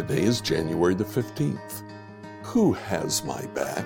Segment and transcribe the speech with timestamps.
[0.00, 1.82] Today is January the 15th.
[2.44, 3.84] Who has my back?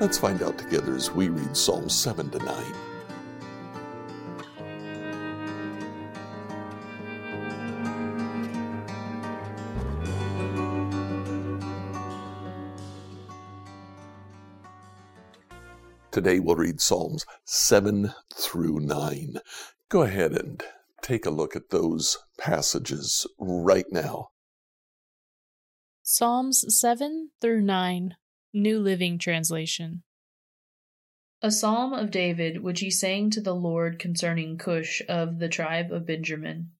[0.00, 2.64] Let's find out together as we read Psalms 7 to 9.
[16.10, 19.38] Today we'll read Psalms 7 through 9.
[19.88, 20.64] Go ahead and
[21.00, 24.30] take a look at those passages right now.
[26.10, 28.16] Psalms 7 through 9,
[28.54, 30.02] New Living Translation.
[31.42, 35.92] A psalm of David which he sang to the Lord concerning Cush of the tribe
[35.92, 36.70] of Benjamin.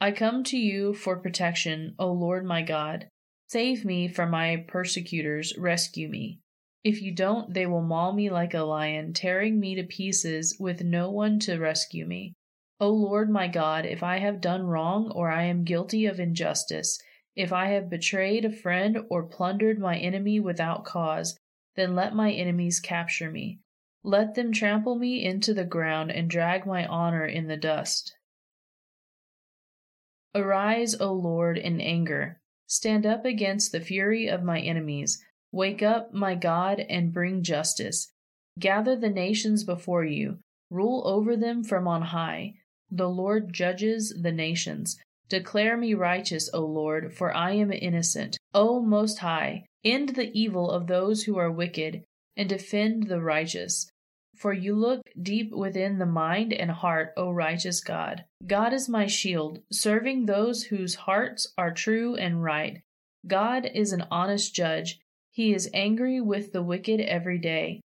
[0.00, 3.08] I come to you for protection, O Lord my God.
[3.48, 6.38] Save me from my persecutors, rescue me.
[6.84, 10.84] If you don't, they will maul me like a lion, tearing me to pieces with
[10.84, 12.34] no one to rescue me.
[12.78, 17.00] O Lord my God, if I have done wrong or I am guilty of injustice,
[17.36, 21.38] if I have betrayed a friend or plundered my enemy without cause,
[21.76, 23.60] then let my enemies capture me.
[24.02, 28.16] Let them trample me into the ground and drag my honor in the dust.
[30.34, 32.40] Arise, O Lord, in anger.
[32.66, 35.22] Stand up against the fury of my enemies.
[35.52, 38.12] Wake up, my God, and bring justice.
[38.58, 40.38] Gather the nations before you.
[40.70, 42.54] Rule over them from on high.
[42.90, 44.96] The Lord judges the nations.
[45.28, 48.38] Declare me righteous, O Lord, for I am innocent.
[48.54, 52.04] O Most High, end the evil of those who are wicked,
[52.36, 53.90] and defend the righteous.
[54.36, 58.24] For you look deep within the mind and heart, O righteous God.
[58.46, 62.82] God is my shield, serving those whose hearts are true and right.
[63.26, 65.00] God is an honest judge.
[65.30, 67.80] He is angry with the wicked every day.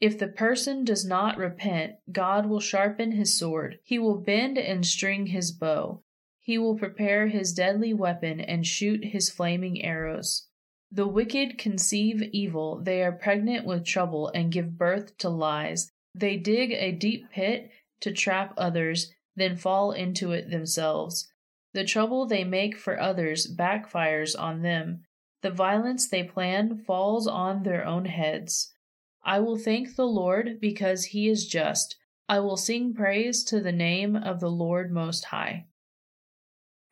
[0.00, 3.78] If the person does not repent, God will sharpen his sword.
[3.84, 6.02] He will bend and string his bow.
[6.44, 10.48] He will prepare his deadly weapon and shoot his flaming arrows.
[10.90, 15.92] The wicked conceive evil, they are pregnant with trouble and give birth to lies.
[16.16, 17.70] They dig a deep pit
[18.00, 21.30] to trap others, then fall into it themselves.
[21.74, 25.04] The trouble they make for others backfires on them.
[25.42, 28.74] The violence they plan falls on their own heads.
[29.22, 31.96] I will thank the Lord because he is just.
[32.28, 35.66] I will sing praise to the name of the Lord Most High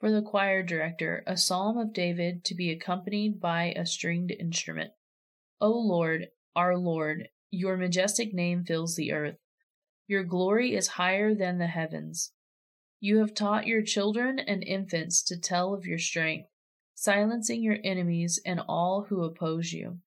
[0.00, 4.92] for the choir director, a psalm of David to be accompanied by a stringed instrument.
[5.60, 9.36] O Lord, our Lord, your majestic name fills the earth.
[10.08, 12.32] Your glory is higher than the heavens.
[12.98, 16.48] You have taught your children and infants to tell of your strength,
[16.94, 19.98] silencing your enemies and all who oppose you.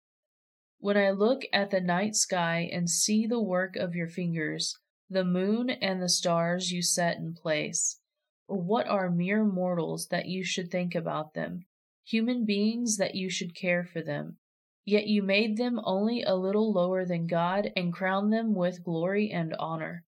[0.80, 4.78] When I look at the night sky and see the work of your fingers,
[5.10, 8.00] the moon and the stars you set in place,
[8.48, 11.66] what are mere mortals that you should think about them,
[12.04, 14.38] human beings that you should care for them?
[14.86, 19.32] Yet you made them only a little lower than God and crowned them with glory
[19.32, 20.04] and honor.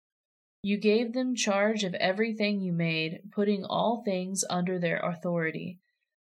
[0.62, 5.80] You gave them charge of everything you made, putting all things under their authority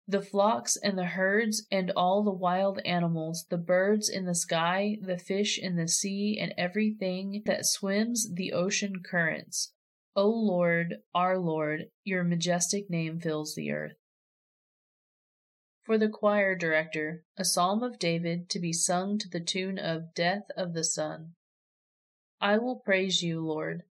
[0.09, 4.98] the flocks and the herds and all the wild animals, the birds in the sky,
[5.03, 9.72] the fish in the sea, and everything that swims the ocean currents.
[10.16, 13.97] O Lord, our Lord, your majestic name fills the earth.
[15.84, 20.14] For the choir director, a psalm of David to be sung to the tune of
[20.14, 21.36] Death of the Son.
[22.42, 23.84] I will praise you, Lord,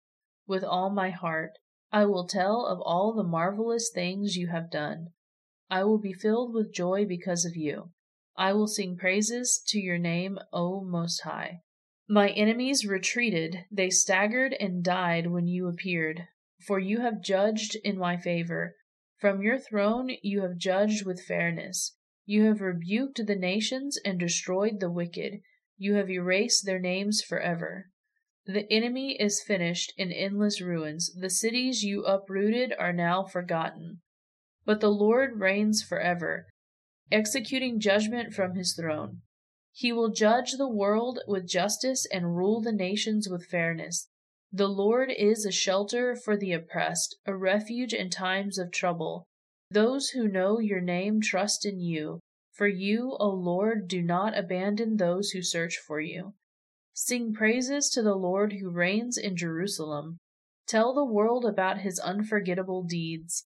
[0.45, 1.53] with all my heart.
[1.91, 5.09] I will tell of all the marvelous things you have done.
[5.69, 7.91] I will be filled with joy because of you.
[8.35, 11.61] I will sing praises to your name, O Most High.
[12.09, 16.27] My enemies retreated, they staggered and died when you appeared,
[16.65, 18.75] for you have judged in my favor.
[19.17, 21.97] From your throne you have judged with fairness.
[22.25, 25.41] You have rebuked the nations and destroyed the wicked.
[25.77, 27.89] You have erased their names forever.
[28.45, 31.13] The enemy is finished in endless ruins.
[31.13, 33.99] The cities you uprooted are now forgotten.
[34.65, 36.47] But the Lord reigns forever,
[37.11, 39.23] executing judgment from his throne.
[39.79, 44.09] He will judge the world with justice and rule the nations with fairness.
[44.51, 49.27] The Lord is a shelter for the oppressed, a refuge in times of trouble.
[49.69, 52.21] Those who know your name trust in you.
[52.53, 56.33] For you, O Lord, do not abandon those who search for you.
[56.95, 60.17] Sing praises to the Lord who reigns in Jerusalem.
[60.65, 63.45] Tell the world about his unforgettable deeds.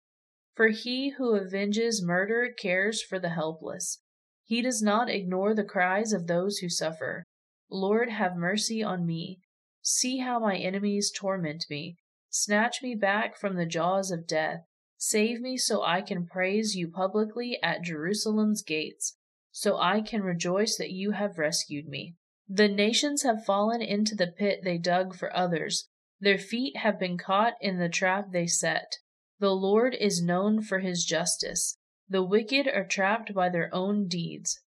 [0.54, 4.02] For he who avenges murder cares for the helpless.
[4.48, 7.26] He does not ignore the cries of those who suffer.
[7.70, 9.40] Lord, have mercy on me.
[9.82, 11.98] See how my enemies torment me.
[12.30, 14.60] Snatch me back from the jaws of death.
[14.96, 19.18] Save me so I can praise you publicly at Jerusalem's gates,
[19.52, 22.14] so I can rejoice that you have rescued me.
[22.48, 25.88] The nations have fallen into the pit they dug for others.
[26.20, 28.96] Their feet have been caught in the trap they set.
[29.40, 31.76] The Lord is known for his justice.
[32.10, 34.62] The wicked are trapped by their own deeds.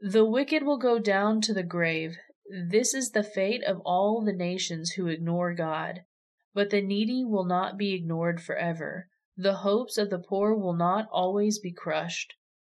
[0.00, 2.16] The wicked will go down to the grave.
[2.48, 6.02] This is the fate of all the nations who ignore God.
[6.52, 9.08] But the needy will not be ignored forever.
[9.36, 12.34] The hopes of the poor will not always be crushed.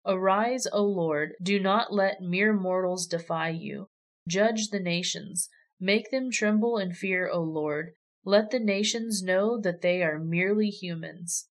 [0.07, 3.89] Arise, O Lord, do not let mere mortals defy you.
[4.27, 5.51] Judge the nations.
[5.79, 7.91] Make them tremble in fear, O Lord.
[8.25, 11.49] Let the nations know that they are merely humans.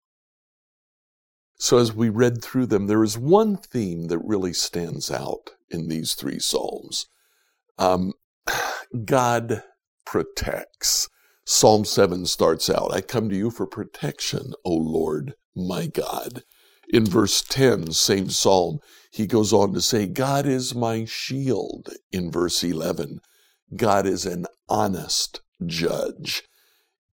[1.62, 5.88] So, as we read through them, there is one theme that really stands out in
[5.88, 7.06] these three Psalms
[7.76, 8.14] um,
[9.04, 9.62] God
[10.06, 11.08] protects.
[11.44, 16.44] Psalm 7 starts out I come to you for protection, O Lord, my God.
[16.88, 18.78] In verse 10, same psalm,
[19.12, 21.90] he goes on to say, God is my shield.
[22.10, 23.20] In verse 11,
[23.76, 26.42] God is an honest judge.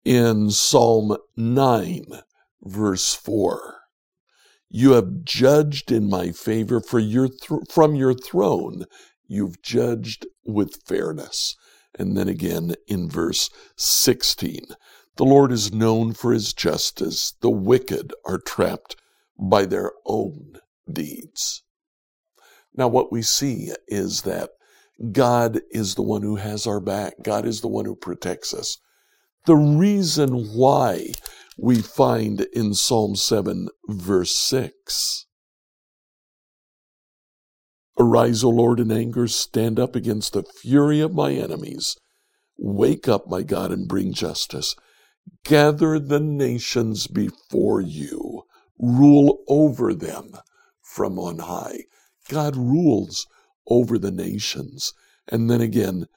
[0.05, 2.05] In Psalm 9,
[2.63, 3.76] verse 4,
[4.69, 8.85] you have judged in my favor for your th- from your throne.
[9.27, 11.55] You've judged with fairness.
[11.97, 14.67] And then again in verse 16,
[15.15, 17.33] the Lord is known for his justice.
[17.41, 18.95] The wicked are trapped
[19.39, 20.59] by their own
[20.91, 21.63] deeds.
[22.75, 24.51] Now, what we see is that
[25.11, 27.15] God is the one who has our back.
[27.23, 28.77] God is the one who protects us.
[29.47, 31.13] The reason why
[31.57, 35.25] we find in Psalm 7, verse 6
[37.97, 41.95] Arise, O Lord, in anger, stand up against the fury of my enemies.
[42.57, 44.75] Wake up, my God, and bring justice.
[45.45, 48.43] Gather the nations before you.
[48.77, 50.33] Rule over them
[50.81, 51.85] from on high.
[52.27, 53.25] God rules
[53.65, 54.93] over the nations.
[55.25, 56.07] And then again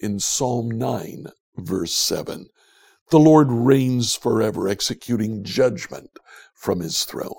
[0.00, 2.46] in Psalm 9, verse 7,
[3.10, 6.10] the Lord reigns forever, executing judgment
[6.54, 7.32] from his throne.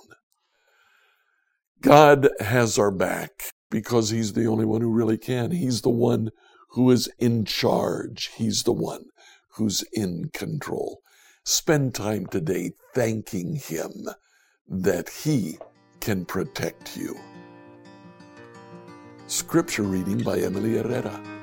[1.82, 5.52] God has our back because he's the only one who really can.
[5.52, 6.32] He's the one
[6.72, 8.32] who is in charge.
[8.36, 9.06] He's the one
[9.56, 11.02] who's in control.
[11.44, 14.08] Spend time today thanking him
[14.68, 15.58] that he
[16.00, 17.18] can protect you.
[19.28, 21.37] Scripture reading by Emily Herrera.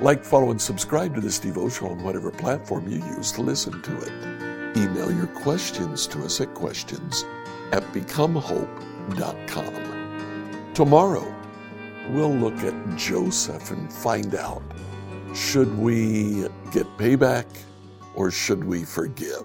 [0.00, 4.00] Like, follow, and subscribe to this devotional on whatever platform you use to listen to
[4.00, 4.12] it.
[4.76, 7.24] Email your questions to us at questions
[7.72, 10.72] at becomehope.com.
[10.72, 11.34] Tomorrow,
[12.10, 14.62] we'll look at Joseph and find out
[15.34, 17.46] should we get payback
[18.14, 19.44] or should we forgive?